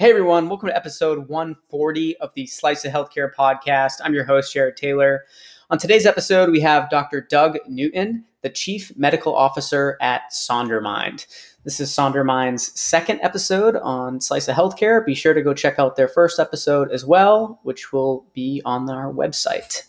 Hey 0.00 0.10
everyone, 0.10 0.48
welcome 0.48 0.68
to 0.68 0.76
episode 0.76 1.28
140 1.28 2.18
of 2.18 2.30
the 2.34 2.46
Slice 2.46 2.84
of 2.84 2.92
Healthcare 2.92 3.34
podcast. 3.34 3.94
I'm 4.00 4.14
your 4.14 4.22
host, 4.22 4.54
Jared 4.54 4.76
Taylor. 4.76 5.24
On 5.70 5.76
today's 5.76 6.06
episode, 6.06 6.50
we 6.50 6.60
have 6.60 6.88
Dr. 6.88 7.20
Doug 7.20 7.58
Newton, 7.66 8.24
the 8.42 8.48
Chief 8.48 8.96
Medical 8.96 9.34
Officer 9.34 9.98
at 10.00 10.30
Sondermind. 10.30 11.26
This 11.64 11.80
is 11.80 11.90
Sondermind's 11.90 12.80
second 12.80 13.18
episode 13.22 13.74
on 13.74 14.20
Slice 14.20 14.46
of 14.46 14.54
Healthcare. 14.54 15.04
Be 15.04 15.16
sure 15.16 15.34
to 15.34 15.42
go 15.42 15.52
check 15.52 15.80
out 15.80 15.96
their 15.96 16.06
first 16.06 16.38
episode 16.38 16.92
as 16.92 17.04
well, 17.04 17.58
which 17.64 17.92
will 17.92 18.24
be 18.34 18.62
on 18.64 18.88
our 18.88 19.12
website. 19.12 19.82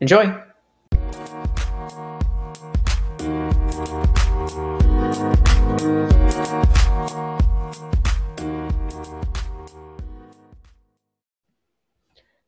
Enjoy! 0.00 0.42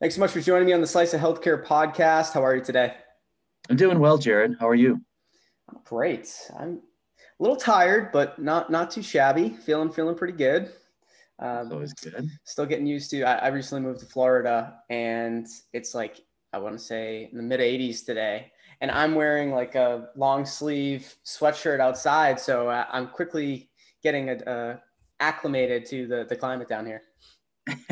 Thanks 0.01 0.15
so 0.15 0.21
much 0.21 0.31
for 0.31 0.41
joining 0.41 0.67
me 0.67 0.73
on 0.73 0.81
the 0.81 0.87
Slice 0.87 1.13
of 1.13 1.21
Healthcare 1.21 1.67
podcast. 1.67 2.33
How 2.33 2.45
are 2.45 2.55
you 2.55 2.63
today? 2.63 2.95
I'm 3.69 3.75
doing 3.75 3.99
well, 3.99 4.17
Jared. 4.17 4.55
How 4.61 4.69
are 4.69 4.77
you? 4.77 5.01
Great. 5.87 6.33
I'm 6.57 6.81
a 7.19 7.43
little 7.43 7.57
tired, 7.57 8.13
but 8.13 8.39
not 8.39 8.71
not 8.71 8.93
too 8.93 9.03
shabby. 9.03 9.51
Feeling 9.67 9.91
feeling 9.91 10.15
pretty 10.15 10.35
good. 10.35 10.71
Um, 11.41 11.73
always 11.73 11.93
good. 11.95 12.31
Still 12.45 12.65
getting 12.65 12.87
used 12.87 13.11
to. 13.11 13.25
I, 13.25 13.47
I 13.47 13.49
recently 13.49 13.83
moved 13.83 13.99
to 13.99 14.07
Florida, 14.07 14.77
and 14.89 15.49
it's 15.73 15.97
like 15.97 16.21
I 16.53 16.59
want 16.59 16.79
to 16.79 16.85
say 16.85 17.29
in 17.33 17.37
the 17.37 17.43
mid 17.43 17.59
80s 17.59 18.07
today, 18.07 18.53
and 18.81 18.93
I'm 18.93 19.17
wearing 19.17 19.51
like 19.51 19.75
a 19.75 20.11
long 20.15 20.47
sleeve 20.47 21.13
sweatshirt 21.27 21.81
outside, 21.81 22.39
so 22.39 22.69
uh, 22.69 22.85
I'm 22.93 23.09
quickly 23.09 23.69
getting 24.05 24.31
a, 24.31 24.37
a 24.47 24.81
acclimated 25.19 25.87
to 25.87 26.07
the 26.07 26.25
the 26.29 26.37
climate 26.37 26.69
down 26.69 26.87
here. 26.87 27.03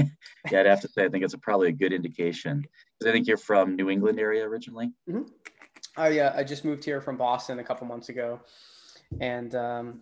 yeah, 0.50 0.60
I'd 0.60 0.66
have 0.66 0.80
to 0.80 0.88
say 0.88 1.04
I 1.04 1.08
think 1.08 1.24
it's 1.24 1.34
a, 1.34 1.38
probably 1.38 1.68
a 1.68 1.72
good 1.72 1.92
indication 1.92 2.64
because 2.98 3.10
I 3.10 3.12
think 3.12 3.26
you're 3.26 3.36
from 3.36 3.76
New 3.76 3.90
England 3.90 4.18
area 4.18 4.46
originally. 4.46 4.92
Mm-hmm. 5.08 5.22
Oh 5.96 6.08
yeah, 6.08 6.32
I 6.36 6.44
just 6.44 6.64
moved 6.64 6.84
here 6.84 7.00
from 7.00 7.16
Boston 7.16 7.58
a 7.58 7.64
couple 7.64 7.86
months 7.86 8.08
ago, 8.08 8.40
and 9.20 9.54
um, 9.54 10.00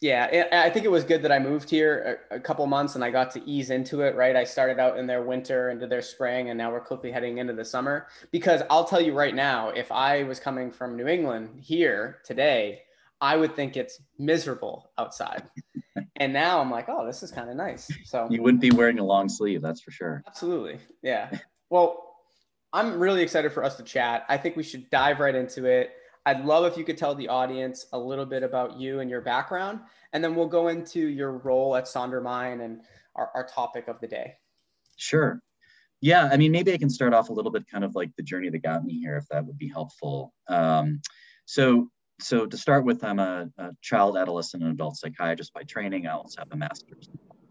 yeah, 0.00 0.44
I 0.52 0.68
think 0.68 0.84
it 0.84 0.90
was 0.90 1.04
good 1.04 1.22
that 1.22 1.32
I 1.32 1.38
moved 1.38 1.70
here 1.70 2.20
a, 2.30 2.36
a, 2.36 2.40
couple 2.40 2.66
months 2.66 2.96
and 2.96 3.04
I 3.04 3.10
got 3.10 3.30
to 3.30 3.42
ease 3.48 3.70
into 3.70 4.02
it. 4.02 4.14
Right, 4.14 4.36
I 4.36 4.44
started 4.44 4.78
out 4.78 4.98
in 4.98 5.06
their 5.06 5.22
winter 5.22 5.70
into 5.70 5.86
their 5.86 6.02
spring, 6.02 6.50
and 6.50 6.58
now 6.58 6.70
we're 6.70 6.80
quickly 6.80 7.10
heading 7.10 7.38
into 7.38 7.54
the 7.54 7.64
summer. 7.64 8.08
Because 8.30 8.62
I'll 8.68 8.84
tell 8.84 9.00
you 9.00 9.14
right 9.14 9.34
now, 9.34 9.70
if 9.70 9.90
I 9.90 10.24
was 10.24 10.38
coming 10.38 10.70
from 10.70 10.96
New 10.96 11.06
England 11.06 11.60
here 11.62 12.18
today, 12.24 12.82
I 13.22 13.36
would 13.36 13.56
think 13.56 13.76
it's 13.76 14.02
miserable 14.18 14.90
outside. 14.98 15.44
and 16.16 16.32
now 16.32 16.60
I'm 16.60 16.70
like, 16.70 16.86
oh, 16.88 17.06
this 17.06 17.22
is 17.22 17.30
kind 17.30 17.50
of 17.50 17.56
nice. 17.56 17.90
So 18.04 18.28
you 18.30 18.42
wouldn't 18.42 18.60
be 18.60 18.70
wearing 18.70 18.98
a 18.98 19.04
long 19.04 19.28
sleeve, 19.28 19.62
that's 19.62 19.80
for 19.80 19.90
sure. 19.90 20.22
Absolutely. 20.26 20.78
Yeah. 21.02 21.30
Well, 21.70 22.14
I'm 22.72 22.98
really 22.98 23.22
excited 23.22 23.52
for 23.52 23.64
us 23.64 23.76
to 23.76 23.82
chat. 23.82 24.24
I 24.28 24.36
think 24.36 24.56
we 24.56 24.62
should 24.62 24.90
dive 24.90 25.20
right 25.20 25.34
into 25.34 25.64
it. 25.64 25.92
I'd 26.26 26.44
love 26.44 26.64
if 26.64 26.76
you 26.76 26.84
could 26.84 26.98
tell 26.98 27.14
the 27.14 27.28
audience 27.28 27.86
a 27.92 27.98
little 27.98 28.26
bit 28.26 28.42
about 28.42 28.78
you 28.78 29.00
and 29.00 29.08
your 29.08 29.20
background, 29.20 29.80
and 30.12 30.22
then 30.22 30.34
we'll 30.34 30.48
go 30.48 30.68
into 30.68 31.06
your 31.06 31.38
role 31.38 31.76
at 31.76 31.84
Sondermind 31.84 32.64
and 32.64 32.80
our, 33.14 33.30
our 33.34 33.46
topic 33.46 33.86
of 33.88 34.00
the 34.00 34.08
day. 34.08 34.34
Sure. 34.96 35.40
Yeah, 36.00 36.28
I 36.30 36.36
mean, 36.36 36.52
maybe 36.52 36.72
I 36.72 36.78
can 36.78 36.90
start 36.90 37.14
off 37.14 37.30
a 37.30 37.32
little 37.32 37.50
bit 37.52 37.64
kind 37.70 37.84
of 37.84 37.94
like 37.94 38.10
the 38.16 38.22
journey 38.22 38.50
that 38.50 38.58
got 38.58 38.84
me 38.84 38.98
here, 38.98 39.16
if 39.16 39.28
that 39.28 39.46
would 39.46 39.56
be 39.56 39.68
helpful. 39.68 40.34
Um, 40.48 41.00
so 41.46 41.90
so 42.18 42.46
to 42.46 42.56
start 42.56 42.84
with, 42.84 43.04
I'm 43.04 43.18
a, 43.18 43.48
a, 43.58 43.70
child, 43.82 44.16
adolescent, 44.16 44.62
and 44.62 44.72
adult 44.72 44.96
psychiatrist 44.96 45.52
by 45.52 45.62
training. 45.62 46.06
I 46.06 46.12
also 46.12 46.40
have 46.40 46.52
a 46.52 46.56
master's 46.56 47.08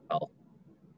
health. 0.09 0.31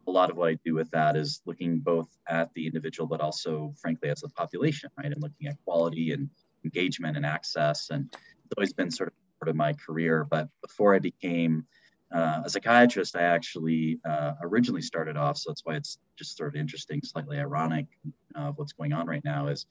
A 0.07 0.11
lot 0.11 0.29
of 0.29 0.37
what 0.37 0.49
I 0.49 0.57
do 0.63 0.73
with 0.73 0.89
that 0.91 1.17
is 1.17 1.41
looking 1.45 1.79
both 1.79 2.07
at 2.29 2.53
the 2.53 2.65
individual, 2.65 3.07
but 3.07 3.19
also, 3.19 3.73
frankly, 3.81 4.09
as 4.09 4.23
a 4.23 4.29
population, 4.29 4.89
right? 4.97 5.11
And 5.11 5.21
looking 5.21 5.47
at 5.47 5.57
quality 5.65 6.13
and 6.13 6.29
engagement 6.63 7.17
and 7.17 7.25
access. 7.25 7.89
And 7.89 8.09
it's 8.13 8.53
always 8.57 8.71
been 8.71 8.89
sort 8.89 9.09
of 9.09 9.13
part 9.39 9.49
of 9.49 9.57
my 9.57 9.73
career. 9.73 10.25
But 10.29 10.47
before 10.61 10.95
I 10.95 10.99
became 10.99 11.65
uh, 12.13 12.43
a 12.45 12.49
psychiatrist, 12.49 13.17
I 13.17 13.23
actually 13.23 13.99
uh, 14.07 14.33
originally 14.41 14.81
started 14.81 15.17
off. 15.17 15.37
So 15.37 15.49
that's 15.49 15.65
why 15.65 15.75
it's 15.75 15.97
just 16.17 16.37
sort 16.37 16.55
of 16.55 16.55
interesting, 16.55 17.01
slightly 17.03 17.37
ironic 17.37 17.87
of 18.35 18.43
uh, 18.43 18.51
what's 18.55 18.71
going 18.71 18.93
on 18.93 19.07
right 19.07 19.23
now. 19.25 19.47
Is 19.47 19.65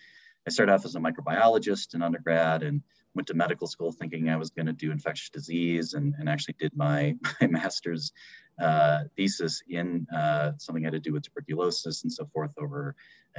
I 0.46 0.50
started 0.50 0.72
off 0.72 0.84
as 0.84 0.94
a 0.94 1.00
microbiologist 1.00 1.94
in 1.94 2.02
undergrad 2.02 2.62
and 2.62 2.82
went 3.14 3.26
to 3.28 3.34
medical 3.34 3.66
school 3.66 3.90
thinking 3.90 4.28
I 4.28 4.36
was 4.36 4.50
going 4.50 4.66
to 4.66 4.72
do 4.72 4.92
infectious 4.92 5.30
disease 5.30 5.94
and, 5.94 6.14
and 6.18 6.28
actually 6.28 6.54
did 6.58 6.76
my, 6.76 7.16
my 7.40 7.46
master's 7.48 8.12
uh, 8.60 9.00
thesis 9.16 9.62
in 9.68 10.06
uh, 10.14 10.52
something 10.58 10.84
had 10.84 10.92
to 10.92 11.00
do 11.00 11.12
with 11.12 11.24
tuberculosis 11.24 12.02
and 12.04 12.12
so 12.12 12.26
forth 12.26 12.52
over 12.58 12.94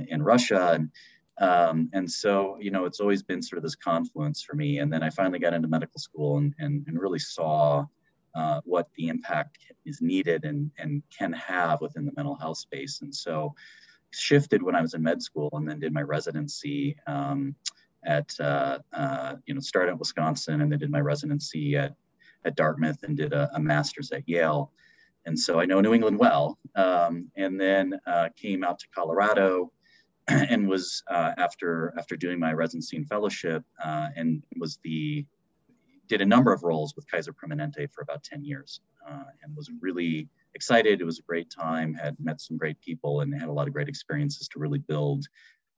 in 0.07 0.21
Russia. 0.21 0.73
And, 0.73 0.91
um, 1.39 1.89
and 1.93 2.11
so, 2.11 2.57
you 2.59 2.71
know, 2.71 2.85
it's 2.85 2.99
always 2.99 3.23
been 3.23 3.41
sort 3.41 3.57
of 3.57 3.63
this 3.63 3.75
confluence 3.75 4.41
for 4.41 4.55
me. 4.55 4.79
And 4.79 4.91
then 4.91 5.03
I 5.03 5.09
finally 5.09 5.39
got 5.39 5.53
into 5.53 5.67
medical 5.67 5.99
school 5.99 6.37
and, 6.37 6.53
and, 6.59 6.85
and 6.87 6.99
really 6.99 7.19
saw 7.19 7.85
uh, 8.35 8.61
what 8.65 8.89
the 8.95 9.07
impact 9.07 9.57
is 9.85 10.01
needed 10.01 10.43
and, 10.43 10.71
and 10.77 11.01
can 11.17 11.33
have 11.33 11.81
within 11.81 12.05
the 12.05 12.11
mental 12.15 12.35
health 12.35 12.57
space. 12.57 12.99
And 13.01 13.13
so 13.13 13.55
shifted 14.11 14.61
when 14.63 14.75
I 14.75 14.81
was 14.81 14.93
in 14.93 15.03
med 15.03 15.21
school 15.21 15.49
and 15.53 15.67
then 15.67 15.79
did 15.79 15.93
my 15.93 16.01
residency 16.01 16.95
um, 17.07 17.55
at 18.05 18.29
uh, 18.39 18.79
uh, 18.93 19.35
you 19.45 19.53
know 19.53 19.59
started 19.59 19.91
at 19.91 19.99
Wisconsin 19.99 20.61
and 20.61 20.71
then 20.71 20.79
did 20.79 20.91
my 20.91 21.01
residency 21.01 21.75
at 21.75 21.95
at 22.45 22.55
Dartmouth 22.55 23.03
and 23.03 23.17
did 23.17 23.33
a, 23.33 23.49
a 23.53 23.59
master's 23.59 24.11
at 24.11 24.27
Yale. 24.27 24.71
And 25.25 25.37
so 25.37 25.59
I 25.59 25.65
know 25.65 25.81
New 25.81 25.93
England 25.93 26.17
well. 26.17 26.57
Um, 26.75 27.29
and 27.35 27.59
then 27.59 27.99
uh, 28.07 28.29
came 28.35 28.63
out 28.63 28.79
to 28.79 28.87
Colorado 28.95 29.71
and 30.27 30.67
was 30.67 31.03
uh, 31.09 31.33
after 31.37 31.93
after 31.97 32.15
doing 32.15 32.39
my 32.39 32.53
residency 32.53 32.97
and 32.97 33.07
fellowship 33.07 33.63
uh, 33.83 34.07
and 34.15 34.43
was 34.57 34.79
the 34.83 35.25
did 36.07 36.21
a 36.21 36.25
number 36.25 36.53
of 36.53 36.63
roles 36.63 36.95
with 36.95 37.09
Kaiser 37.11 37.33
Permanente 37.33 37.91
for 37.91 38.01
about 38.01 38.23
10 38.23 38.45
years 38.45 38.79
uh, 39.07 39.23
and 39.43 39.55
was 39.55 39.69
really 39.81 40.29
excited. 40.57 40.99
It 40.99 41.05
was 41.05 41.19
a 41.19 41.29
great 41.31 41.49
time, 41.51 41.93
had 41.93 42.15
met 42.19 42.41
some 42.41 42.57
great 42.57 42.79
people 42.81 43.21
and 43.21 43.33
had 43.33 43.49
a 43.49 43.57
lot 43.57 43.67
of 43.67 43.73
great 43.73 43.87
experiences 43.87 44.47
to 44.49 44.59
really 44.59 44.79
build 44.79 45.23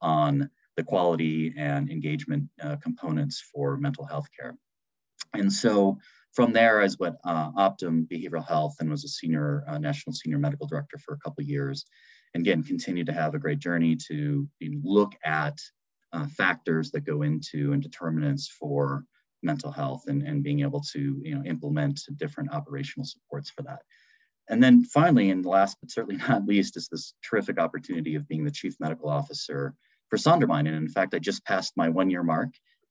on 0.02 0.50
the 0.78 0.84
quality 0.84 1.54
and 1.58 1.92
engagement 1.92 2.46
uh, 2.64 2.78
components 2.78 3.44
for 3.52 3.76
mental 3.76 4.06
health 4.06 4.28
care. 4.38 4.56
And 5.34 5.52
so 5.52 5.98
from 6.32 6.54
there, 6.54 6.80
I 6.80 6.84
was 6.84 6.98
uh, 7.02 7.52
Optum 7.66 8.08
Behavioral 8.08 8.48
Health 8.48 8.76
and 8.80 8.90
was 8.90 9.04
a 9.04 9.10
senior 9.10 9.66
uh, 9.68 9.78
national 9.78 10.14
senior 10.14 10.40
medical 10.40 10.66
director 10.66 10.98
for 10.98 11.14
a 11.14 11.20
couple 11.20 11.44
years. 11.44 11.86
And 12.34 12.42
again, 12.42 12.64
continued 12.64 13.08
to 13.08 13.14
have 13.22 13.34
a 13.36 13.44
great 13.46 13.60
journey 13.60 13.98
to 14.08 14.48
look 14.62 15.14
at 15.26 15.58
uh, 16.14 16.28
factors 16.28 16.92
that 16.92 17.02
go 17.02 17.24
into 17.24 17.74
and 17.74 17.84
determinants 17.84 18.48
for 18.48 19.04
mental 19.44 19.72
health 19.72 20.04
and, 20.08 20.22
and 20.24 20.42
being 20.42 20.62
able 20.62 20.82
to 20.94 21.22
you 21.24 21.36
know, 21.36 21.44
implement 21.44 22.00
different 22.16 22.54
operational 22.54 23.06
supports 23.06 23.50
for 23.50 23.64
that. 23.64 23.82
And 24.50 24.64
then 24.64 24.84
finally, 24.84 25.30
and 25.30 25.46
last 25.46 25.78
but 25.80 25.92
certainly 25.92 26.18
not 26.28 26.46
least, 26.46 26.76
is 26.76 26.88
this 26.88 27.14
terrific 27.24 27.60
opportunity 27.60 28.16
of 28.16 28.28
being 28.28 28.44
the 28.44 28.52
chief 28.52 28.76
medical 28.80 29.10
officer 29.10 29.76
for 30.10 30.18
Sondermind. 30.18 30.68
And 30.68 30.76
in 30.76 30.90
fact, 30.90 31.14
I 31.14 31.20
just 31.20 31.46
passed 31.46 31.74
my 31.78 31.88
one 31.88 32.10
year 32.10 32.24
mark 32.24 32.50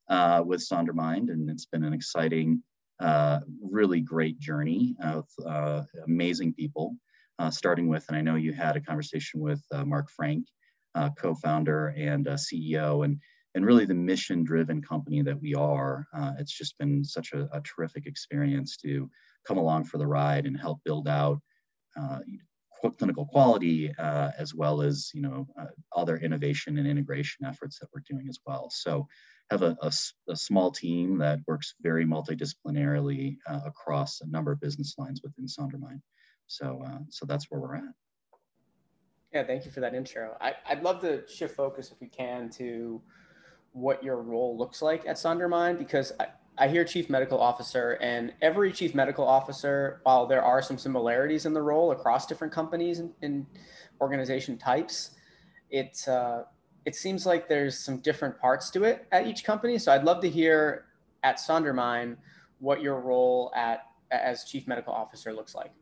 uh, 0.09 0.43
with 0.47 0.67
Sondermind, 0.67 1.31
and 1.31 1.51
it's 1.51 1.67
been 1.67 1.85
an 1.85 1.93
exciting, 1.93 2.63
uh, 3.01 3.41
really 3.61 4.01
great 4.01 4.39
journey 4.39 4.97
of 5.03 5.27
uh, 5.47 5.83
amazing 6.07 6.55
people. 6.55 6.97
Uh, 7.41 7.51
starting 7.51 7.87
with, 7.87 8.05
and 8.09 8.17
I 8.17 8.21
know 8.21 8.35
you 8.35 8.53
had 8.53 8.77
a 8.77 8.81
conversation 8.81 9.39
with 9.39 9.63
uh, 9.71 9.85
Mark 9.85 10.11
Frank, 10.11 10.45
uh, 10.97 11.11
co-founder 11.11 11.95
and 11.97 12.27
CEO, 12.27 13.05
and 13.05 13.21
and 13.55 13.65
really 13.65 13.85
the 13.85 13.95
mission-driven 13.95 14.83
company 14.83 15.23
that 15.23 15.41
we 15.41 15.55
are. 15.55 16.07
it's 16.39 16.57
just 16.57 16.77
been 16.79 17.05
such 17.05 17.33
a, 17.33 17.49
a 17.53 17.61
terrific 17.61 18.07
experience 18.07 18.77
to 18.79 19.09
come 19.47 19.57
along 19.57 19.85
for 19.85 19.99
the 19.99 20.07
ride 20.07 20.47
and 20.47 20.59
help 20.59 20.81
build 20.85 21.07
out 21.07 21.41
clinical 22.99 23.27
quality, 23.27 23.93
uh, 23.99 24.31
as 24.39 24.55
well 24.55 24.81
as 24.81 25.11
you 25.15 25.21
know 25.21 25.47
uh, 25.61 25.67
other 25.97 26.17
innovation 26.17 26.79
and 26.79 26.87
integration 26.87 27.45
efforts 27.45 27.79
that 27.79 27.89
we're 27.93 28.03
doing 28.09 28.29
as 28.29 28.39
well. 28.47 28.71
So 28.71 29.07
have 29.51 29.63
a, 29.63 29.77
a, 29.81 29.93
a 30.29 30.37
small 30.37 30.71
team 30.71 31.19
that 31.19 31.41
works 31.47 31.75
very 31.81 32.05
multidisciplinarily 32.05 33.39
uh, 33.47 33.61
across 33.65 34.21
a 34.21 34.29
number 34.29 34.53
of 34.53 34.61
business 34.61 34.95
lines 34.99 35.23
within 35.23 35.47
Sondermind. 35.47 36.01
So 36.47 36.83
uh, 36.87 36.99
so 37.09 37.27
that's 37.27 37.47
where 37.51 37.61
we're 37.61 37.77
at. 37.77 37.95
Yeah, 39.33 39.45
thank 39.45 39.67
you 39.67 39.71
for 39.71 39.81
that 39.81 39.95
intro. 39.95 40.37
I, 40.41 40.55
I'd 40.69 40.83
love 40.83 41.01
to 41.03 41.27
shift 41.29 41.55
focus 41.55 41.91
if 41.93 42.01
we 42.01 42.09
can 42.09 42.49
to 42.51 43.03
what 43.73 44.03
your 44.03 44.23
role 44.23 44.57
looks 44.57 44.81
like 44.81 45.07
at 45.07 45.17
Sondermind 45.17 45.79
because 45.79 46.13
I, 46.19 46.29
I 46.59 46.69
hear 46.69 46.85
chief 46.85 47.09
medical 47.09 47.41
officer, 47.41 47.93
and 48.01 48.33
every 48.43 48.73
chief 48.73 48.95
medical 48.95 49.27
officer, 49.27 50.01
while 50.03 50.27
there 50.27 50.43
are 50.43 50.61
some 50.63 50.79
similarities 50.79 51.47
in 51.47 51.53
the 51.53 51.63
role 51.63 51.93
across 51.93 52.27
different 52.27 52.53
companies 52.53 52.99
and, 52.99 53.11
and 53.23 53.47
organization 54.01 54.59
types, 54.59 55.11
it 55.71 56.07
uh, 56.09 56.43
it 56.85 56.95
seems 56.95 57.27
like 57.27 57.49
there's 57.49 57.79
some 57.79 57.99
different 57.99 58.39
parts 58.39 58.71
to 58.71 58.85
it 58.85 59.07
at 59.13 59.27
each 59.27 59.45
company. 59.45 59.79
So 59.79 59.93
I'd 59.93 60.05
love 60.05 60.21
to 60.23 60.31
hear 60.31 60.87
at 61.23 61.37
Sondermind 61.37 62.17
what 62.61 62.81
your 62.81 63.01
role 63.01 63.53
at 63.55 63.83
as 64.11 64.45
chief 64.45 64.67
medical 64.67 64.93
officer 64.93 65.33
looks 65.33 65.55
like. 65.55 65.73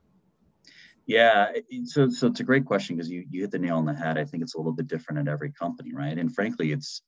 Yeah, 1.06 1.52
so 1.84 2.08
so 2.08 2.26
it's 2.26 2.40
a 2.40 2.44
great 2.44 2.64
question 2.64 2.96
because 2.96 3.08
you 3.08 3.24
you 3.30 3.42
hit 3.42 3.52
the 3.52 3.58
nail 3.58 3.76
on 3.76 3.84
the 3.84 3.94
head. 3.94 4.18
I 4.18 4.24
think 4.24 4.42
it's 4.42 4.54
a 4.54 4.58
little 4.58 4.72
bit 4.72 4.88
different 4.88 5.20
at 5.20 5.32
every 5.32 5.52
company, 5.52 5.92
right? 5.94 6.18
And 6.18 6.34
frankly, 6.34 6.72
it's 6.72 7.02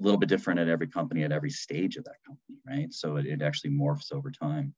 a 0.00 0.02
little 0.02 0.18
bit 0.18 0.28
different 0.28 0.58
at 0.60 0.68
every 0.68 0.86
company 0.86 1.22
at 1.22 1.32
every 1.32 1.50
stage 1.50 1.96
of 1.96 2.04
that 2.04 2.16
company, 2.26 2.35
right? 2.68 2.92
So 2.92 3.16
it, 3.16 3.26
it 3.26 3.42
actually 3.42 3.70
morphs 3.70 4.12
over 4.12 4.30
time. 4.30 4.74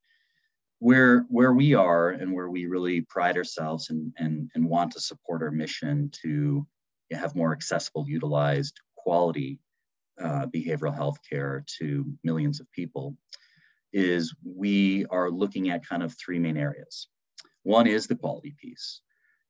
Where 0.80 1.26
where 1.28 1.54
we 1.54 1.74
are 1.74 2.10
and 2.10 2.32
where 2.32 2.48
we 2.50 2.66
really 2.66 3.00
pride 3.00 3.36
ourselves 3.36 3.90
and 3.90 4.12
and 4.18 4.50
and 4.54 4.68
want 4.68 4.92
to 4.92 5.00
support 5.00 5.42
our 5.42 5.50
mission 5.50 6.10
to 6.22 6.66
have 7.10 7.34
more 7.34 7.52
accessible, 7.52 8.08
utilized, 8.08 8.80
quality 8.96 9.58
uh, 10.20 10.46
behavioral 10.46 10.94
health 10.94 11.18
care 11.28 11.64
to 11.78 12.04
millions 12.22 12.60
of 12.60 12.70
people 12.72 13.16
is 13.92 14.34
we 14.44 15.06
are 15.06 15.30
looking 15.30 15.70
at 15.70 15.86
kind 15.86 16.02
of 16.02 16.14
three 16.14 16.38
main 16.38 16.56
areas. 16.56 17.08
One 17.62 17.86
is 17.86 18.06
the 18.06 18.16
quality 18.16 18.54
piece. 18.60 19.00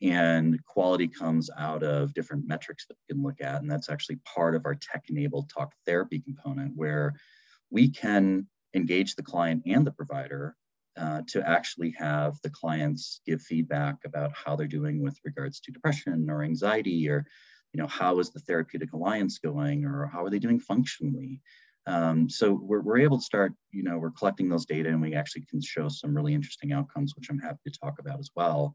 And 0.00 0.64
quality 0.64 1.08
comes 1.08 1.50
out 1.58 1.82
of 1.82 2.14
different 2.14 2.46
metrics 2.46 2.86
that 2.86 2.94
we 2.94 3.14
can 3.14 3.22
look 3.22 3.40
at. 3.40 3.60
And 3.60 3.70
that's 3.70 3.88
actually 3.88 4.20
part 4.24 4.54
of 4.54 4.64
our 4.64 4.76
tech 4.76 5.04
enabled 5.08 5.50
talk 5.50 5.72
therapy 5.86 6.20
component, 6.20 6.76
where 6.76 7.14
we 7.70 7.90
can 7.90 8.46
engage 8.74 9.14
the 9.14 9.22
client 9.22 9.62
and 9.66 9.86
the 9.86 9.92
provider 9.92 10.56
uh, 10.96 11.22
to 11.28 11.46
actually 11.48 11.94
have 11.98 12.36
the 12.42 12.50
clients 12.50 13.20
give 13.24 13.40
feedback 13.40 13.96
about 14.04 14.32
how 14.34 14.56
they're 14.56 14.66
doing 14.66 15.02
with 15.02 15.16
regards 15.24 15.60
to 15.60 15.72
depression 15.72 16.28
or 16.28 16.42
anxiety 16.42 17.08
or 17.08 17.24
you 17.72 17.80
know 17.80 17.86
how 17.86 18.18
is 18.18 18.30
the 18.30 18.40
therapeutic 18.40 18.92
alliance 18.92 19.38
going 19.38 19.84
or 19.84 20.06
how 20.06 20.24
are 20.24 20.30
they 20.30 20.38
doing 20.38 20.58
functionally 20.58 21.40
um, 21.88 22.28
so 22.28 22.52
we're, 22.52 22.82
we're 22.82 22.98
able 22.98 23.16
to 23.16 23.24
start, 23.24 23.54
you 23.70 23.82
know, 23.82 23.96
we're 23.96 24.10
collecting 24.10 24.50
those 24.50 24.66
data 24.66 24.90
and 24.90 25.00
we 25.00 25.14
actually 25.14 25.46
can 25.48 25.62
show 25.62 25.88
some 25.88 26.14
really 26.14 26.34
interesting 26.34 26.70
outcomes, 26.70 27.16
which 27.16 27.30
I'm 27.30 27.38
happy 27.38 27.58
to 27.64 27.78
talk 27.82 27.98
about 27.98 28.18
as 28.18 28.28
well. 28.36 28.74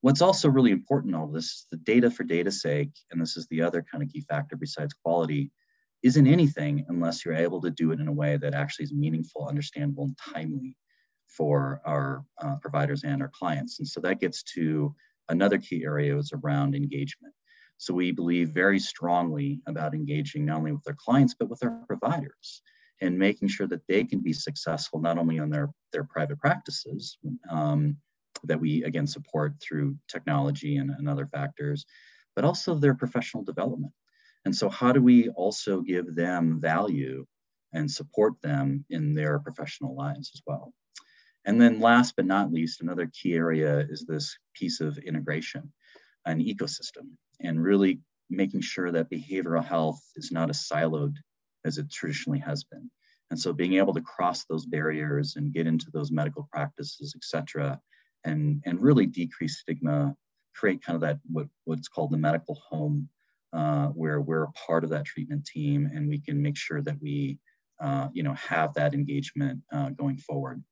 What's 0.00 0.20
also 0.20 0.48
really 0.48 0.72
important 0.72 1.14
all 1.14 1.28
this 1.28 1.44
is 1.44 1.66
the 1.70 1.76
data 1.76 2.10
for 2.10 2.24
data's 2.24 2.60
sake, 2.60 2.90
and 3.12 3.20
this 3.20 3.36
is 3.36 3.46
the 3.46 3.62
other 3.62 3.84
kind 3.88 4.02
of 4.02 4.10
key 4.10 4.20
factor 4.20 4.56
besides 4.56 4.94
quality, 4.94 5.52
isn't 6.04 6.26
anything 6.26 6.84
unless 6.88 7.24
you're 7.24 7.34
able 7.34 7.62
to 7.62 7.70
do 7.70 7.90
it 7.90 7.98
in 7.98 8.08
a 8.08 8.12
way 8.12 8.36
that 8.36 8.52
actually 8.54 8.84
is 8.84 8.92
meaningful, 8.92 9.48
understandable, 9.48 10.04
and 10.04 10.18
timely 10.34 10.76
for 11.26 11.80
our 11.86 12.22
uh, 12.42 12.56
providers 12.60 13.04
and 13.04 13.22
our 13.22 13.30
clients. 13.30 13.78
And 13.78 13.88
so 13.88 14.00
that 14.02 14.20
gets 14.20 14.42
to 14.54 14.94
another 15.30 15.56
key 15.56 15.82
area 15.82 16.16
is 16.16 16.30
around 16.34 16.74
engagement. 16.74 17.32
So 17.78 17.94
we 17.94 18.12
believe 18.12 18.50
very 18.50 18.78
strongly 18.78 19.62
about 19.66 19.94
engaging 19.94 20.44
not 20.44 20.58
only 20.58 20.72
with 20.72 20.84
their 20.84 20.96
clients, 20.98 21.34
but 21.38 21.48
with 21.48 21.60
their 21.60 21.82
providers 21.88 22.62
and 23.00 23.18
making 23.18 23.48
sure 23.48 23.66
that 23.66 23.86
they 23.88 24.04
can 24.04 24.20
be 24.20 24.32
successful 24.32 25.00
not 25.00 25.18
only 25.18 25.38
on 25.38 25.48
their, 25.48 25.70
their 25.92 26.04
private 26.04 26.38
practices 26.38 27.16
um, 27.50 27.96
that 28.44 28.60
we 28.60 28.84
again 28.84 29.06
support 29.06 29.54
through 29.60 29.96
technology 30.06 30.76
and, 30.76 30.90
and 30.90 31.08
other 31.08 31.26
factors, 31.26 31.86
but 32.36 32.44
also 32.44 32.74
their 32.74 32.94
professional 32.94 33.42
development. 33.42 33.92
And 34.44 34.54
so 34.54 34.68
how 34.68 34.92
do 34.92 35.02
we 35.02 35.28
also 35.30 35.80
give 35.80 36.14
them 36.14 36.60
value 36.60 37.24
and 37.72 37.90
support 37.90 38.34
them 38.42 38.84
in 38.90 39.14
their 39.14 39.38
professional 39.38 39.94
lives 39.94 40.30
as 40.34 40.42
well? 40.46 40.72
And 41.44 41.60
then 41.60 41.80
last 41.80 42.14
but 42.16 42.26
not 42.26 42.52
least, 42.52 42.80
another 42.80 43.10
key 43.12 43.34
area 43.34 43.86
is 43.88 44.04
this 44.06 44.38
piece 44.54 44.80
of 44.80 44.98
integration, 44.98 45.72
an 46.24 46.42
ecosystem 46.42 47.16
and 47.40 47.62
really 47.62 48.00
making 48.30 48.62
sure 48.62 48.90
that 48.90 49.10
behavioral 49.10 49.64
health 49.64 50.00
is 50.16 50.30
not 50.30 50.50
as 50.50 50.66
siloed 50.66 51.16
as 51.64 51.78
it 51.78 51.90
traditionally 51.90 52.38
has 52.38 52.64
been. 52.64 52.90
And 53.30 53.38
so 53.38 53.52
being 53.52 53.74
able 53.74 53.94
to 53.94 54.00
cross 54.00 54.44
those 54.44 54.66
barriers 54.66 55.36
and 55.36 55.52
get 55.52 55.66
into 55.66 55.90
those 55.90 56.12
medical 56.12 56.48
practices, 56.52 57.14
et 57.16 57.24
cetera, 57.24 57.80
and, 58.24 58.62
and 58.64 58.80
really 58.80 59.06
decrease 59.06 59.58
stigma, 59.58 60.14
create 60.54 60.82
kind 60.82 60.94
of 60.94 61.02
that 61.02 61.18
what, 61.30 61.48
what's 61.64 61.88
called 61.88 62.10
the 62.10 62.16
medical 62.16 62.54
home, 62.68 63.08
uh, 63.54 63.88
where 63.88 64.20
we're 64.20 64.44
a 64.44 64.52
part 64.52 64.84
of 64.84 64.90
that 64.90 65.04
treatment 65.04 65.46
team 65.46 65.90
and 65.94 66.08
we 66.08 66.18
can 66.18 66.42
make 66.42 66.56
sure 66.56 66.82
that 66.82 67.00
we 67.00 67.38
uh, 67.80 68.08
you 68.12 68.22
know, 68.22 68.34
have 68.34 68.74
that 68.74 68.94
engagement 68.94 69.60
uh, 69.72 69.90
going 69.90 70.16
forward. 70.16 70.62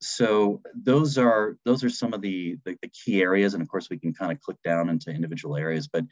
So 0.00 0.62
those 0.74 1.18
are 1.18 1.56
those 1.64 1.82
are 1.82 1.90
some 1.90 2.12
of 2.12 2.20
the, 2.20 2.58
the, 2.64 2.76
the 2.82 2.88
key 2.88 3.22
areas. 3.22 3.54
And 3.54 3.62
of 3.62 3.68
course 3.68 3.88
we 3.90 3.98
can 3.98 4.12
kind 4.12 4.30
of 4.30 4.40
click 4.40 4.58
down 4.62 4.88
into 4.88 5.10
individual 5.10 5.56
areas 5.56 5.88
but 5.88 6.04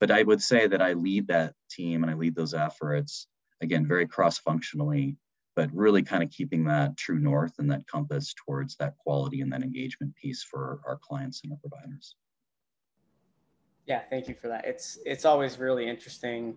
but 0.00 0.10
i 0.10 0.22
would 0.22 0.42
say 0.42 0.66
that 0.66 0.82
i 0.82 0.94
lead 0.94 1.28
that 1.28 1.54
team 1.70 2.02
and 2.02 2.10
i 2.10 2.14
lead 2.14 2.34
those 2.34 2.54
efforts 2.54 3.28
again 3.60 3.86
very 3.86 4.06
cross 4.06 4.38
functionally 4.38 5.16
but 5.54 5.70
really 5.72 6.02
kind 6.02 6.22
of 6.22 6.30
keeping 6.30 6.64
that 6.64 6.96
true 6.96 7.18
north 7.18 7.52
and 7.58 7.70
that 7.70 7.86
compass 7.86 8.34
towards 8.46 8.76
that 8.76 8.96
quality 8.98 9.42
and 9.42 9.52
that 9.52 9.62
engagement 9.62 10.14
piece 10.16 10.42
for 10.42 10.80
our 10.86 10.98
clients 11.02 11.42
and 11.44 11.52
our 11.52 11.58
providers 11.58 12.16
yeah 13.86 14.02
thank 14.10 14.28
you 14.28 14.34
for 14.34 14.48
that 14.48 14.64
it's 14.64 14.98
it's 15.04 15.24
always 15.24 15.58
really 15.58 15.88
interesting 15.88 16.56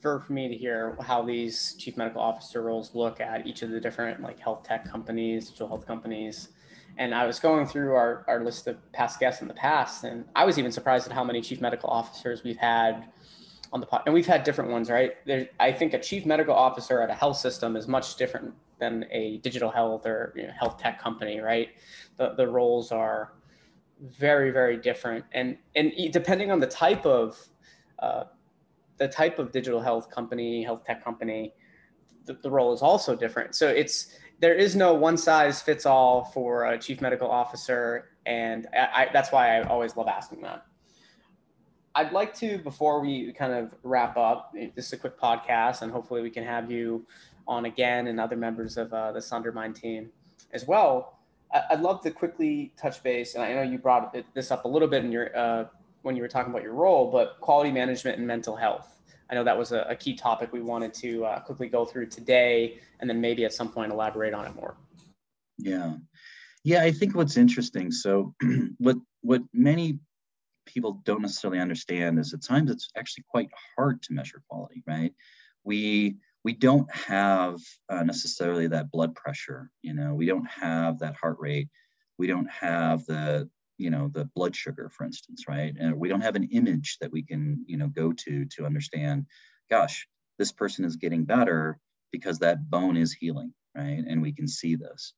for, 0.00 0.20
for 0.20 0.32
me 0.32 0.48
to 0.48 0.56
hear 0.56 0.96
how 1.00 1.22
these 1.22 1.74
chief 1.78 1.96
medical 1.96 2.20
officer 2.20 2.62
roles 2.62 2.94
look 2.94 3.20
at 3.20 3.46
each 3.46 3.62
of 3.62 3.70
the 3.70 3.80
different 3.80 4.22
like 4.22 4.38
health 4.38 4.62
tech 4.62 4.88
companies, 4.88 5.46
digital 5.46 5.68
health 5.68 5.86
companies. 5.86 6.48
And 6.96 7.14
I 7.14 7.26
was 7.26 7.38
going 7.38 7.66
through 7.66 7.94
our, 7.94 8.24
our 8.26 8.44
list 8.44 8.66
of 8.66 8.76
past 8.92 9.20
guests 9.20 9.40
in 9.40 9.48
the 9.48 9.54
past, 9.54 10.04
and 10.04 10.24
I 10.34 10.44
was 10.44 10.58
even 10.58 10.72
surprised 10.72 11.06
at 11.06 11.12
how 11.12 11.22
many 11.22 11.40
chief 11.40 11.60
medical 11.60 11.88
officers 11.88 12.42
we've 12.42 12.56
had 12.56 13.06
on 13.72 13.80
the 13.80 13.86
pod. 13.86 14.02
And 14.04 14.14
we've 14.14 14.26
had 14.26 14.42
different 14.42 14.70
ones, 14.70 14.90
right? 14.90 15.12
There, 15.24 15.48
I 15.60 15.70
think 15.72 15.94
a 15.94 16.00
chief 16.00 16.26
medical 16.26 16.54
officer 16.54 17.00
at 17.00 17.10
a 17.10 17.14
health 17.14 17.36
system 17.36 17.76
is 17.76 17.86
much 17.86 18.16
different 18.16 18.52
than 18.80 19.04
a 19.12 19.38
digital 19.38 19.70
health 19.70 20.06
or 20.06 20.32
you 20.36 20.44
know, 20.44 20.52
health 20.58 20.78
tech 20.78 21.00
company, 21.00 21.38
right? 21.38 21.68
The, 22.16 22.34
the 22.34 22.48
roles 22.48 22.90
are 22.90 23.32
very, 24.00 24.50
very 24.50 24.76
different. 24.76 25.24
And, 25.32 25.56
and 25.74 25.92
depending 26.12 26.50
on 26.50 26.60
the 26.60 26.66
type 26.66 27.04
of 27.06 27.38
uh, 27.98 28.24
the 28.98 29.08
type 29.08 29.38
of 29.38 29.52
digital 29.52 29.80
health 29.80 30.10
company, 30.10 30.62
health 30.62 30.84
tech 30.84 31.02
company, 31.02 31.54
the, 32.26 32.34
the 32.42 32.50
role 32.50 32.72
is 32.72 32.82
also 32.82 33.16
different. 33.16 33.54
So 33.54 33.68
it's 33.68 34.14
there 34.40 34.54
is 34.54 34.76
no 34.76 34.94
one 34.94 35.16
size 35.16 35.62
fits 35.62 35.86
all 35.86 36.24
for 36.24 36.66
a 36.66 36.78
chief 36.78 37.00
medical 37.00 37.28
officer, 37.28 38.10
and 38.26 38.66
I, 38.72 38.78
I, 38.78 39.08
that's 39.12 39.32
why 39.32 39.58
I 39.58 39.62
always 39.62 39.96
love 39.96 40.08
asking 40.08 40.42
that. 40.42 40.64
I'd 41.94 42.12
like 42.12 42.34
to, 42.34 42.58
before 42.58 43.00
we 43.00 43.32
kind 43.32 43.52
of 43.52 43.74
wrap 43.82 44.16
up, 44.16 44.52
this 44.76 44.86
is 44.86 44.92
a 44.92 44.96
quick 44.96 45.18
podcast, 45.18 45.82
and 45.82 45.90
hopefully 45.90 46.22
we 46.22 46.30
can 46.30 46.44
have 46.44 46.70
you 46.70 47.04
on 47.48 47.64
again 47.64 48.06
and 48.06 48.20
other 48.20 48.36
members 48.36 48.76
of 48.76 48.92
uh, 48.92 49.10
the 49.10 49.18
Sondermind 49.18 49.74
team 49.74 50.10
as 50.52 50.66
well. 50.66 51.17
I'd 51.52 51.80
love 51.80 52.02
to 52.02 52.10
quickly 52.10 52.72
touch 52.76 53.02
base, 53.02 53.34
and 53.34 53.42
I 53.42 53.54
know 53.54 53.62
you 53.62 53.78
brought 53.78 54.14
this 54.34 54.50
up 54.50 54.64
a 54.64 54.68
little 54.68 54.88
bit 54.88 55.04
in 55.04 55.12
your 55.12 55.36
uh, 55.36 55.64
when 56.02 56.14
you 56.14 56.22
were 56.22 56.28
talking 56.28 56.50
about 56.50 56.62
your 56.62 56.74
role, 56.74 57.10
but 57.10 57.38
quality 57.40 57.70
management 57.70 58.18
and 58.18 58.26
mental 58.26 58.54
health. 58.54 59.00
I 59.30 59.34
know 59.34 59.44
that 59.44 59.56
was 59.56 59.72
a, 59.72 59.80
a 59.88 59.96
key 59.96 60.14
topic 60.14 60.52
we 60.52 60.60
wanted 60.60 60.94
to 60.94 61.24
uh, 61.24 61.40
quickly 61.40 61.68
go 61.68 61.84
through 61.84 62.06
today, 62.06 62.78
and 63.00 63.08
then 63.08 63.20
maybe 63.20 63.44
at 63.44 63.52
some 63.52 63.70
point 63.70 63.92
elaborate 63.92 64.34
on 64.34 64.46
it 64.46 64.54
more. 64.54 64.76
Yeah, 65.58 65.94
yeah. 66.64 66.82
I 66.82 66.92
think 66.92 67.14
what's 67.14 67.36
interesting. 67.36 67.90
So, 67.90 68.34
what 68.78 68.96
what 69.22 69.42
many 69.52 69.98
people 70.66 71.00
don't 71.04 71.22
necessarily 71.22 71.60
understand 71.60 72.18
is 72.18 72.34
at 72.34 72.42
times 72.42 72.70
it's 72.70 72.90
actually 72.96 73.24
quite 73.30 73.48
hard 73.76 74.02
to 74.02 74.12
measure 74.12 74.42
quality. 74.48 74.82
Right? 74.86 75.14
We 75.64 76.16
we 76.44 76.52
don't 76.54 76.90
have 76.94 77.58
uh, 77.88 78.02
necessarily 78.02 78.68
that 78.68 78.90
blood 78.90 79.14
pressure. 79.14 79.70
You 79.82 79.94
know, 79.94 80.14
we 80.14 80.26
don't 80.26 80.48
have 80.48 81.00
that 81.00 81.16
heart 81.16 81.36
rate. 81.38 81.68
We 82.18 82.26
don't 82.26 82.50
have 82.50 83.04
the 83.06 83.48
you 83.78 83.90
know 83.90 84.10
the 84.12 84.24
blood 84.34 84.54
sugar 84.54 84.90
for 84.90 85.04
instance 85.04 85.44
right 85.48 85.74
and 85.78 85.94
we 85.98 86.08
don't 86.08 86.20
have 86.20 86.34
an 86.34 86.48
image 86.52 86.98
that 87.00 87.12
we 87.12 87.22
can 87.22 87.64
you 87.66 87.76
know 87.76 87.86
go 87.86 88.12
to 88.12 88.44
to 88.46 88.66
understand 88.66 89.24
gosh 89.70 90.06
this 90.38 90.52
person 90.52 90.84
is 90.84 90.96
getting 90.96 91.24
better 91.24 91.78
because 92.12 92.40
that 92.40 92.68
bone 92.68 92.96
is 92.96 93.12
healing 93.12 93.54
right 93.76 94.04
and 94.06 94.20
we 94.20 94.32
can 94.32 94.48
see 94.48 94.74
this 94.74 95.14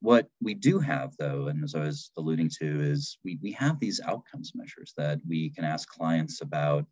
what 0.00 0.26
we 0.40 0.54
do 0.54 0.78
have 0.78 1.14
though 1.18 1.48
and 1.48 1.62
as 1.62 1.74
i 1.74 1.80
was 1.80 2.10
alluding 2.16 2.48
to 2.48 2.80
is 2.80 3.18
we, 3.24 3.38
we 3.42 3.52
have 3.52 3.78
these 3.78 4.00
outcomes 4.00 4.52
measures 4.54 4.92
that 4.96 5.20
we 5.28 5.50
can 5.50 5.64
ask 5.64 5.88
clients 5.88 6.40
about 6.40 6.86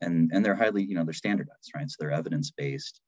and 0.00 0.30
and 0.32 0.44
they're 0.44 0.54
highly 0.54 0.84
you 0.84 0.94
know 0.94 1.04
they're 1.04 1.12
standardized 1.12 1.72
right 1.74 1.90
so 1.90 1.96
they're 1.98 2.12
evidence 2.12 2.52
based 2.56 3.00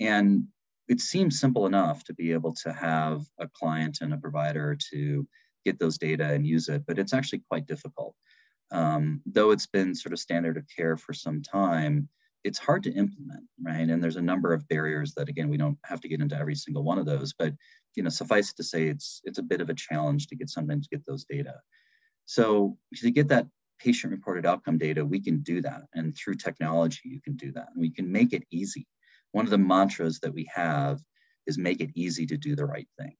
and 0.00 0.44
it 0.88 1.00
seems 1.00 1.40
simple 1.40 1.66
enough 1.66 2.04
to 2.04 2.14
be 2.14 2.32
able 2.32 2.54
to 2.54 2.72
have 2.72 3.22
a 3.38 3.48
client 3.48 3.98
and 4.00 4.14
a 4.14 4.18
provider 4.18 4.76
to 4.92 5.26
get 5.64 5.78
those 5.78 5.98
data 5.98 6.24
and 6.24 6.46
use 6.46 6.68
it, 6.68 6.84
but 6.86 6.98
it's 6.98 7.12
actually 7.12 7.42
quite 7.50 7.66
difficult. 7.66 8.14
Um, 8.70 9.20
though 9.26 9.50
it's 9.50 9.66
been 9.66 9.94
sort 9.94 10.12
of 10.12 10.18
standard 10.18 10.56
of 10.56 10.64
care 10.74 10.96
for 10.96 11.12
some 11.12 11.42
time, 11.42 12.08
it's 12.44 12.58
hard 12.58 12.84
to 12.84 12.92
implement, 12.92 13.44
right? 13.60 13.88
And 13.88 14.02
there's 14.02 14.16
a 14.16 14.22
number 14.22 14.52
of 14.52 14.68
barriers 14.68 15.14
that, 15.14 15.28
again, 15.28 15.48
we 15.48 15.56
don't 15.56 15.78
have 15.84 16.00
to 16.02 16.08
get 16.08 16.20
into 16.20 16.38
every 16.38 16.54
single 16.54 16.84
one 16.84 16.98
of 16.98 17.06
those, 17.06 17.32
but 17.36 17.52
you 17.96 18.02
know, 18.02 18.10
suffice 18.10 18.52
to 18.52 18.62
say, 18.62 18.86
it's 18.86 19.20
it's 19.24 19.38
a 19.38 19.42
bit 19.42 19.60
of 19.60 19.70
a 19.70 19.74
challenge 19.74 20.28
to 20.28 20.36
get 20.36 20.50
sometimes 20.50 20.86
get 20.86 21.04
those 21.06 21.24
data. 21.24 21.54
So 22.26 22.76
to 22.96 23.10
get 23.10 23.28
that 23.28 23.48
patient-reported 23.78 24.46
outcome 24.46 24.78
data, 24.78 25.04
we 25.04 25.20
can 25.20 25.40
do 25.40 25.62
that, 25.62 25.82
and 25.94 26.16
through 26.16 26.34
technology, 26.34 27.00
you 27.04 27.20
can 27.20 27.36
do 27.36 27.52
that. 27.52 27.68
And 27.72 27.80
we 27.80 27.90
can 27.90 28.12
make 28.12 28.32
it 28.32 28.44
easy. 28.50 28.86
One 29.36 29.44
of 29.44 29.50
the 29.50 29.58
mantras 29.58 30.18
that 30.20 30.32
we 30.32 30.48
have 30.54 30.98
is 31.46 31.58
make 31.58 31.82
it 31.82 31.90
easy 31.94 32.24
to 32.24 32.38
do 32.38 32.56
the 32.56 32.64
right 32.64 32.88
thing. 32.98 33.16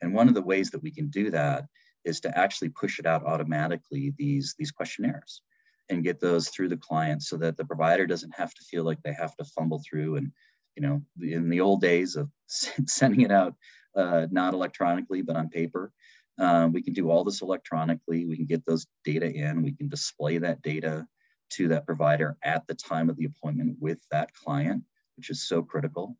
And 0.00 0.14
one 0.14 0.28
of 0.28 0.34
the 0.34 0.48
ways 0.52 0.70
that 0.70 0.80
we 0.80 0.92
can 0.92 1.08
do 1.08 1.28
that 1.32 1.64
is 2.04 2.20
to 2.20 2.38
actually 2.38 2.68
push 2.68 3.00
it 3.00 3.04
out 3.04 3.26
automatically 3.26 4.14
these 4.16 4.54
these 4.60 4.70
questionnaires 4.70 5.42
and 5.88 6.04
get 6.04 6.20
those 6.20 6.50
through 6.50 6.68
the 6.68 6.76
client 6.76 7.24
so 7.24 7.36
that 7.38 7.56
the 7.56 7.64
provider 7.64 8.06
doesn't 8.06 8.32
have 8.36 8.54
to 8.54 8.62
feel 8.62 8.84
like 8.84 9.02
they 9.02 9.12
have 9.12 9.34
to 9.38 9.44
fumble 9.56 9.82
through 9.84 10.14
and 10.14 10.30
you 10.76 10.82
know 10.84 11.02
in 11.20 11.48
the 11.48 11.60
old 11.60 11.80
days 11.80 12.14
of 12.14 12.30
sending 12.46 13.22
it 13.22 13.32
out 13.32 13.56
uh, 13.96 14.28
not 14.30 14.54
electronically 14.54 15.20
but 15.20 15.34
on 15.34 15.48
paper 15.48 15.90
um, 16.38 16.72
we 16.72 16.80
can 16.80 16.92
do 16.92 17.10
all 17.10 17.24
this 17.24 17.42
electronically. 17.42 18.26
We 18.26 18.36
can 18.36 18.44
get 18.44 18.66
those 18.66 18.86
data 19.04 19.26
in. 19.26 19.62
We 19.62 19.72
can 19.72 19.88
display 19.88 20.36
that 20.36 20.60
data 20.60 21.06
to 21.54 21.68
that 21.68 21.86
provider 21.86 22.36
at 22.44 22.66
the 22.66 22.74
time 22.74 23.08
of 23.08 23.16
the 23.16 23.24
appointment 23.24 23.78
with 23.80 23.98
that 24.10 24.34
client 24.34 24.82
which 25.16 25.30
is 25.30 25.46
so 25.46 25.62
critical 25.62 26.16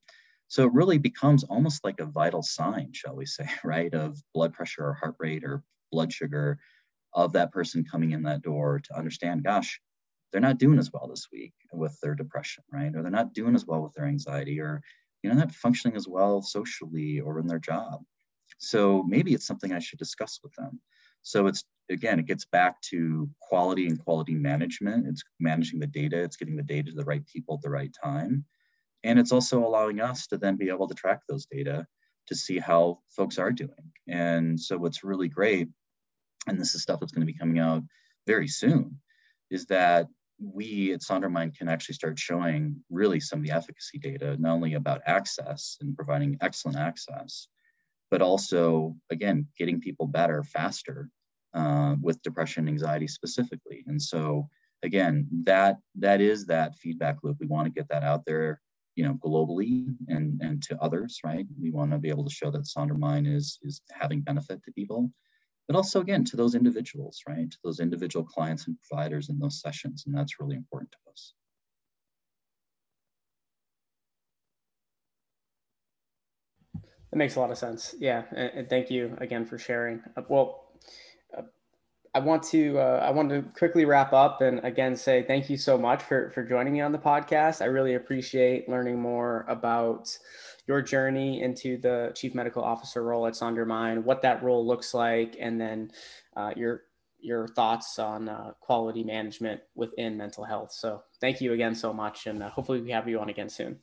so 0.48 0.64
it 0.64 0.72
really 0.72 0.98
becomes 0.98 1.42
almost 1.44 1.84
like 1.84 2.00
a 2.00 2.06
vital 2.06 2.42
sign 2.42 2.90
shall 2.92 3.16
we 3.16 3.26
say 3.26 3.48
right 3.64 3.94
of 3.94 4.18
blood 4.34 4.52
pressure 4.52 4.86
or 4.86 4.94
heart 4.94 5.16
rate 5.18 5.44
or 5.44 5.62
blood 5.90 6.12
sugar 6.12 6.58
of 7.16 7.32
that 7.32 7.50
person 7.50 7.84
coming 7.84 8.12
in 8.12 8.22
that 8.22 8.42
door 8.42 8.78
to 8.78 8.96
understand, 8.96 9.42
gosh, 9.42 9.80
they're 10.30 10.40
not 10.40 10.58
doing 10.58 10.78
as 10.78 10.92
well 10.92 11.08
this 11.08 11.28
week 11.32 11.54
with 11.72 11.98
their 12.00 12.14
depression, 12.14 12.62
right? 12.70 12.94
Or 12.94 13.02
they're 13.02 13.10
not 13.10 13.32
doing 13.32 13.54
as 13.54 13.66
well 13.66 13.80
with 13.82 13.94
their 13.94 14.04
anxiety, 14.04 14.60
or 14.60 14.82
you 15.22 15.30
know, 15.30 15.36
not 15.36 15.52
functioning 15.52 15.96
as 15.96 16.06
well 16.06 16.42
socially 16.42 17.20
or 17.20 17.38
in 17.40 17.46
their 17.46 17.58
job. 17.58 18.02
So 18.58 19.02
maybe 19.04 19.32
it's 19.34 19.46
something 19.46 19.72
I 19.72 19.78
should 19.78 19.98
discuss 19.98 20.40
with 20.44 20.52
them. 20.54 20.80
So 21.22 21.46
it's 21.46 21.64
again, 21.90 22.18
it 22.18 22.26
gets 22.26 22.44
back 22.44 22.80
to 22.82 23.28
quality 23.40 23.86
and 23.86 23.98
quality 23.98 24.34
management. 24.34 25.06
It's 25.06 25.22
managing 25.40 25.80
the 25.80 25.86
data, 25.86 26.22
it's 26.22 26.36
getting 26.36 26.56
the 26.56 26.62
data 26.62 26.90
to 26.90 26.96
the 26.96 27.04
right 27.04 27.26
people 27.26 27.54
at 27.54 27.62
the 27.62 27.70
right 27.70 27.94
time. 28.04 28.44
And 29.06 29.18
it's 29.18 29.32
also 29.32 29.64
allowing 29.64 30.00
us 30.00 30.26
to 30.28 30.36
then 30.36 30.56
be 30.56 30.68
able 30.68 30.88
to 30.88 30.94
track 30.94 31.20
those 31.28 31.46
data 31.46 31.86
to 32.28 32.34
see 32.34 32.58
how 32.58 32.98
folks 33.08 33.38
are 33.38 33.52
doing. 33.52 33.92
And 34.08 34.58
so 34.60 34.76
what's 34.76 35.04
really 35.04 35.28
great 35.28 35.68
and 36.46 36.60
this 36.60 36.74
is 36.74 36.82
stuff 36.82 37.00
that's 37.00 37.12
going 37.12 37.26
to 37.26 37.32
be 37.32 37.38
coming 37.38 37.58
out 37.58 37.82
very 38.26 38.48
soon, 38.48 39.00
is 39.50 39.66
that 39.66 40.08
we 40.38 40.92
at 40.92 41.00
Sondermind 41.00 41.56
can 41.56 41.68
actually 41.68 41.94
start 41.94 42.18
showing 42.18 42.76
really 42.90 43.20
some 43.20 43.40
of 43.40 43.44
the 43.44 43.52
efficacy 43.52 43.98
data, 43.98 44.36
not 44.38 44.52
only 44.52 44.74
about 44.74 45.02
access 45.06 45.76
and 45.80 45.96
providing 45.96 46.36
excellent 46.40 46.76
access, 46.76 47.48
but 48.10 48.22
also, 48.22 48.96
again, 49.10 49.46
getting 49.58 49.80
people 49.80 50.06
better 50.06 50.42
faster 50.44 51.08
uh, 51.54 51.96
with 52.00 52.22
depression 52.22 52.62
and 52.62 52.68
anxiety 52.68 53.08
specifically. 53.08 53.82
And 53.86 54.00
so, 54.00 54.48
again, 54.82 55.26
that 55.44 55.78
that 55.98 56.20
is 56.20 56.46
that 56.46 56.76
feedback 56.76 57.16
loop. 57.22 57.38
We 57.40 57.46
want 57.46 57.66
to 57.66 57.72
get 57.72 57.88
that 57.88 58.02
out 58.02 58.24
there, 58.26 58.60
you 58.96 59.04
know, 59.04 59.14
globally 59.24 59.94
and 60.08 60.40
and 60.42 60.62
to 60.64 60.76
others, 60.82 61.20
right? 61.24 61.46
We 61.60 61.70
want 61.70 61.92
to 61.92 61.98
be 61.98 62.08
able 62.08 62.24
to 62.24 62.34
show 62.34 62.50
that 62.50 62.64
Sondermind 62.64 63.32
is 63.32 63.58
is 63.62 63.80
having 63.92 64.22
benefit 64.22 64.62
to 64.64 64.72
people 64.72 65.12
but 65.66 65.76
also 65.76 66.00
again 66.00 66.24
to 66.24 66.36
those 66.36 66.54
individuals, 66.54 67.22
right? 67.28 67.50
To 67.50 67.58
those 67.64 67.80
individual 67.80 68.24
clients 68.24 68.66
and 68.66 68.76
providers 68.88 69.28
in 69.28 69.38
those 69.38 69.60
sessions. 69.60 70.04
And 70.06 70.14
that's 70.14 70.38
really 70.40 70.56
important 70.56 70.92
to 70.92 71.10
us. 71.10 71.34
That 77.10 77.16
makes 77.16 77.36
a 77.36 77.40
lot 77.40 77.50
of 77.50 77.58
sense. 77.58 77.94
Yeah. 77.98 78.24
And, 78.32 78.68
thank 78.68 78.90
you 78.90 79.16
again 79.18 79.44
for 79.44 79.58
sharing. 79.58 80.02
Uh, 80.16 80.22
well, 80.28 80.65
I 82.16 82.18
want 82.18 82.42
to 82.44 82.78
uh, 82.78 83.04
I 83.06 83.10
want 83.10 83.28
to 83.28 83.42
quickly 83.58 83.84
wrap 83.84 84.14
up 84.14 84.40
and 84.40 84.64
again 84.64 84.96
say 84.96 85.22
thank 85.22 85.50
you 85.50 85.58
so 85.58 85.76
much 85.76 86.02
for 86.02 86.30
for 86.30 86.42
joining 86.42 86.72
me 86.72 86.80
on 86.80 86.90
the 86.90 86.98
podcast. 86.98 87.60
I 87.60 87.66
really 87.66 87.92
appreciate 87.92 88.70
learning 88.70 88.98
more 88.98 89.44
about 89.50 90.16
your 90.66 90.80
journey 90.80 91.42
into 91.42 91.76
the 91.76 92.12
chief 92.16 92.34
medical 92.34 92.64
officer 92.64 93.02
role 93.02 93.26
at 93.26 93.34
Sondermind, 93.34 94.02
what 94.04 94.22
that 94.22 94.42
role 94.42 94.66
looks 94.66 94.94
like, 94.94 95.36
and 95.38 95.60
then 95.60 95.90
uh, 96.34 96.54
your 96.56 96.84
your 97.20 97.48
thoughts 97.48 97.98
on 97.98 98.30
uh, 98.30 98.52
quality 98.60 99.04
management 99.04 99.60
within 99.74 100.16
mental 100.16 100.44
health. 100.44 100.72
So 100.72 101.02
thank 101.20 101.42
you 101.42 101.52
again 101.52 101.74
so 101.74 101.92
much, 101.92 102.26
and 102.26 102.42
uh, 102.42 102.48
hopefully 102.48 102.80
we 102.80 102.92
have 102.92 103.06
you 103.06 103.20
on 103.20 103.28
again 103.28 103.50
soon. 103.50 103.78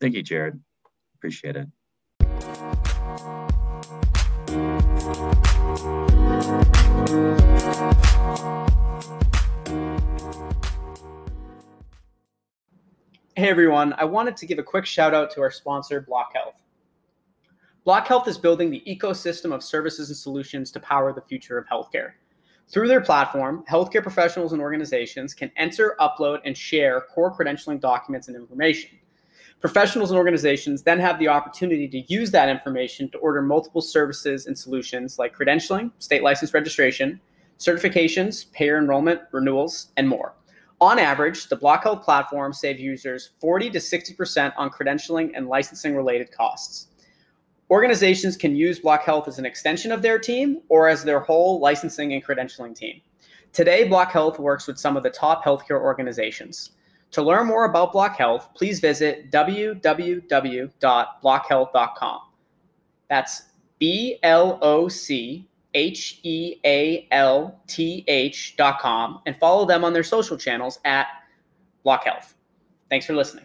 Thank 0.00 0.14
you, 0.14 0.22
Jared. 0.22 0.60
Appreciate 1.16 1.56
it. 1.56 1.66
Hey 13.36 13.50
everyone, 13.50 13.92
I 13.94 14.04
wanted 14.04 14.36
to 14.36 14.46
give 14.46 14.58
a 14.58 14.62
quick 14.62 14.86
shout 14.86 15.12
out 15.12 15.30
to 15.32 15.40
our 15.40 15.50
sponsor, 15.50 16.00
BlocHealth. 16.00 16.60
Block 17.84 18.06
Health 18.06 18.28
is 18.28 18.38
building 18.38 18.70
the 18.70 18.82
ecosystem 18.86 19.52
of 19.52 19.62
services 19.62 20.08
and 20.08 20.16
solutions 20.16 20.70
to 20.70 20.80
power 20.80 21.12
the 21.12 21.20
future 21.20 21.58
of 21.58 21.66
healthcare. 21.66 22.12
Through 22.68 22.88
their 22.88 23.00
platform, 23.00 23.64
healthcare 23.68 24.02
professionals 24.02 24.52
and 24.52 24.62
organizations 24.62 25.34
can 25.34 25.50
enter, 25.56 25.96
upload, 26.00 26.40
and 26.44 26.56
share 26.56 27.00
core 27.00 27.36
credentialing 27.36 27.80
documents 27.80 28.28
and 28.28 28.36
information. 28.36 28.90
Professionals 29.60 30.10
and 30.10 30.18
organizations 30.18 30.82
then 30.82 31.00
have 31.00 31.18
the 31.18 31.28
opportunity 31.28 31.88
to 31.88 32.12
use 32.12 32.30
that 32.30 32.48
information 32.48 33.08
to 33.10 33.18
order 33.18 33.40
multiple 33.40 33.80
services 33.80 34.46
and 34.46 34.58
solutions 34.58 35.18
like 35.18 35.36
credentialing, 35.36 35.90
state 35.98 36.22
license 36.22 36.52
registration, 36.52 37.20
certifications, 37.58 38.50
payer 38.52 38.78
enrollment, 38.78 39.20
renewals, 39.32 39.88
and 39.96 40.08
more. 40.08 40.34
On 40.80 40.98
average, 40.98 41.48
the 41.48 41.56
BlocHealth 41.56 42.02
platform 42.02 42.52
saves 42.52 42.80
users 42.80 43.30
40 43.40 43.70
to 43.70 43.78
60% 43.78 44.52
on 44.56 44.70
credentialing 44.70 45.30
and 45.34 45.48
licensing 45.48 45.96
related 45.96 46.30
costs. 46.30 46.88
Organizations 47.70 48.36
can 48.36 48.54
use 48.54 48.80
BlocHealth 48.80 49.26
as 49.26 49.38
an 49.38 49.46
extension 49.46 49.92
of 49.92 50.02
their 50.02 50.18
team 50.18 50.60
or 50.68 50.88
as 50.88 51.02
their 51.02 51.20
whole 51.20 51.60
licensing 51.60 52.12
and 52.12 52.22
credentialing 52.22 52.76
team. 52.76 53.00
Today, 53.52 53.88
BlocHealth 53.88 54.38
works 54.38 54.66
with 54.66 54.78
some 54.78 54.96
of 54.96 55.02
the 55.02 55.10
top 55.10 55.44
healthcare 55.44 55.80
organizations. 55.80 56.72
To 57.14 57.22
learn 57.22 57.46
more 57.46 57.64
about 57.66 57.92
BlocHealth, 57.92 58.52
please 58.56 58.80
visit 58.80 59.30
www.blochealth.com. 59.30 62.20
That's 63.08 63.42
B 63.78 64.18
L 64.24 64.58
O 64.60 64.88
C 64.88 65.48
H 65.74 66.18
E 66.24 66.56
A 66.64 67.06
L 67.12 67.60
T 67.68 68.04
H.com 68.08 69.20
and 69.26 69.36
follow 69.36 69.64
them 69.64 69.84
on 69.84 69.92
their 69.92 70.02
social 70.02 70.36
channels 70.36 70.80
at 70.84 71.06
BlocHealth. 71.86 72.34
Thanks 72.90 73.06
for 73.06 73.14
listening. 73.14 73.44